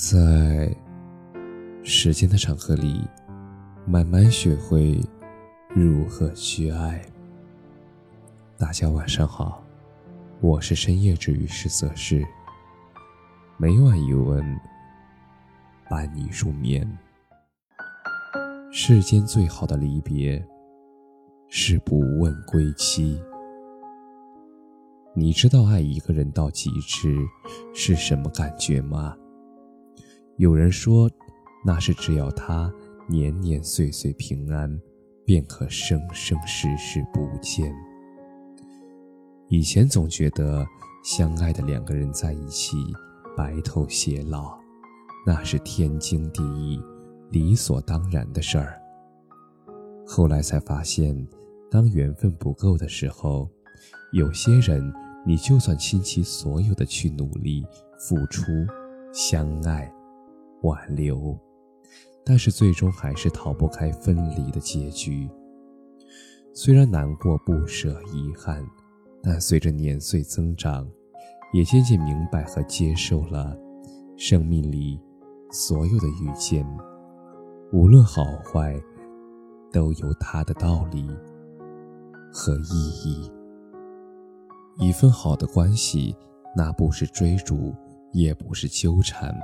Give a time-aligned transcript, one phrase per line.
[0.00, 0.74] 在
[1.82, 3.06] 时间的长河里，
[3.86, 4.98] 慢慢学会
[5.68, 7.04] 如何去爱。
[8.56, 9.62] 大家晚上好，
[10.40, 12.26] 我是深夜治愈师泽是，
[13.58, 14.42] 每晚一问，
[15.90, 16.98] 伴你入眠。
[18.72, 20.42] 世间最好的离别，
[21.50, 23.20] 是不问归期。
[25.12, 27.18] 你知道爱一个人到极致
[27.74, 29.14] 是什么感觉吗？
[30.40, 31.06] 有人说，
[31.62, 32.72] 那是只要他
[33.06, 34.80] 年年岁岁平安，
[35.22, 37.70] 便可生生世世不见。
[39.50, 40.66] 以前总觉得
[41.04, 42.78] 相爱的两个人在一起
[43.36, 44.58] 白头偕老，
[45.26, 46.82] 那是天经地义、
[47.28, 48.80] 理所当然的事儿。
[50.06, 51.14] 后来才发现，
[51.70, 53.46] 当缘分不够的时候，
[54.14, 54.90] 有些人
[55.26, 57.62] 你就算倾其所有的去努力、
[57.98, 58.42] 付出、
[59.12, 59.92] 相爱。
[60.62, 61.38] 挽留，
[62.24, 65.28] 但是最终还是逃不开分离的结局。
[66.52, 68.64] 虽然难过、不舍、遗憾，
[69.22, 70.88] 但随着年岁增长，
[71.52, 73.56] 也渐渐明白和接受了，
[74.16, 75.00] 生命里
[75.50, 76.66] 所有的遇见，
[77.72, 78.74] 无论好坏，
[79.72, 81.08] 都有它的道理
[82.32, 83.30] 和意义。
[84.78, 86.16] 一份好的关系，
[86.56, 87.74] 那不是追逐，
[88.12, 89.34] 也不是纠缠。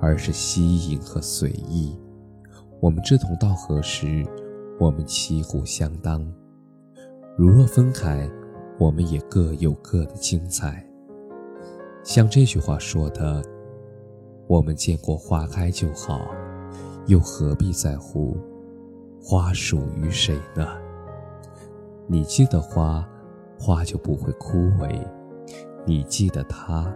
[0.00, 1.98] 而是吸引和随意。
[2.80, 4.24] 我们志同道合时，
[4.78, 6.20] 我们旗鼓相当；
[7.36, 8.30] 如若分开，
[8.78, 10.84] 我们也各有各的精彩。
[12.04, 13.42] 像这句话说的
[14.46, 16.20] ：“我们见过花开就好，
[17.06, 18.36] 又何必在乎
[19.20, 20.66] 花属于谁呢？
[22.06, 23.06] 你记得花，
[23.58, 25.04] 花就不会枯萎；
[25.84, 26.94] 你记得它，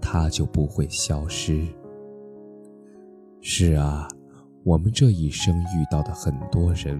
[0.00, 1.66] 它就不会消失。”
[3.46, 4.08] 是啊，
[4.64, 6.98] 我们这一生遇到的很多人，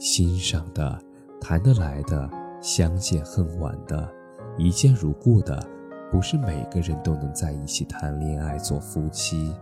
[0.00, 1.00] 欣赏的、
[1.40, 2.28] 谈得来的、
[2.60, 4.12] 相见恨晚的、
[4.58, 5.64] 一见如故的，
[6.10, 9.54] 不是每个人都能在一起谈恋爱做夫妻。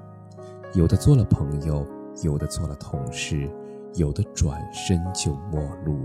[0.72, 1.86] 有的做了朋友，
[2.22, 3.46] 有的做了同事，
[3.94, 6.02] 有的转身就陌路。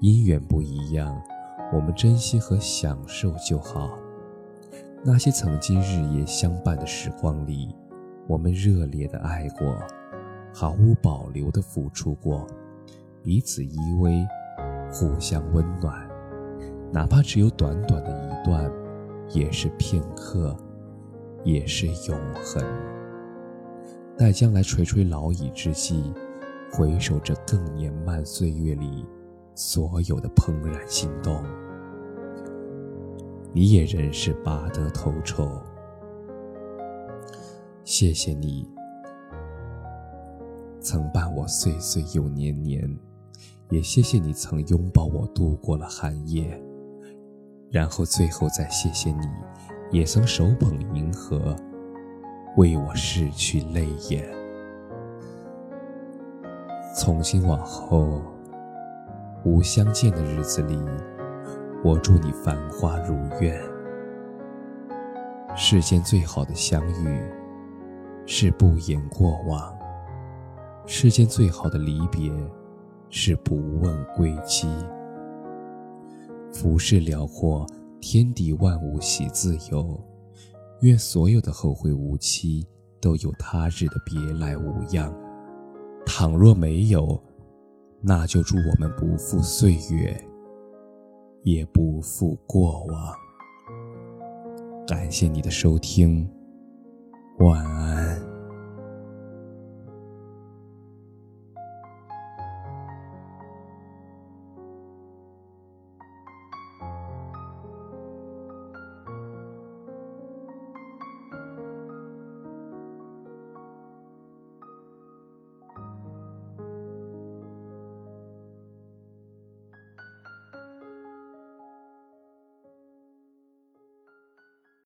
[0.00, 1.20] 姻缘不一样，
[1.72, 3.90] 我们珍惜和享受就好。
[5.04, 7.74] 那些曾经日夜相伴的时光里。
[8.28, 9.78] 我们热烈的爱过，
[10.52, 12.46] 毫无保留的付出过，
[13.22, 14.26] 彼此依偎，
[14.90, 16.08] 互相温暖，
[16.92, 18.70] 哪怕只有短短的一段，
[19.30, 20.56] 也是片刻，
[21.44, 22.64] 也是永恒。
[24.18, 26.12] 待将来垂垂老矣之际，
[26.72, 29.06] 回首这更年漫岁月里
[29.54, 31.44] 所有的怦然心动，
[33.52, 35.48] 你也仍是拔得头筹。
[37.98, 38.68] 谢谢你，
[40.80, 42.86] 曾伴我岁岁又年年，
[43.70, 46.62] 也谢谢你曾拥抱我度过了寒夜，
[47.70, 49.26] 然后最后再谢谢你，
[49.90, 51.56] 也曾手捧银河，
[52.58, 54.28] 为我拭去泪眼。
[56.94, 58.20] 从今往后，
[59.42, 60.78] 无相见的日子里，
[61.82, 63.58] 我祝你繁花如愿。
[65.56, 67.22] 世间最好的相遇。
[68.26, 69.72] 是不言过往，
[70.84, 72.30] 世间最好的离别，
[73.08, 74.68] 是不问归期。
[76.52, 77.64] 浮世辽阔，
[78.00, 79.98] 天地万物喜自由。
[80.80, 82.66] 愿所有的后会无期，
[83.00, 85.14] 都有他日的别来无恙。
[86.04, 87.18] 倘若没有，
[88.00, 90.20] 那就祝我们不负岁月，
[91.44, 93.14] 也不负过往。
[94.86, 96.28] 感谢你的收听，
[97.38, 97.95] 晚安。